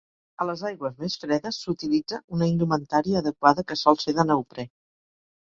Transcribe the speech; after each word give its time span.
A 0.43 0.45
les 0.49 0.61
aigües 0.69 0.95
més 1.03 1.17
fredes 1.23 1.59
s'utilitza 1.65 2.19
una 2.39 2.47
indumentària 2.53 3.21
adequada 3.21 3.67
que 3.69 3.79
sol 3.83 4.01
ser 4.07 4.17
de 4.23 4.27
neoprè. 4.33 4.69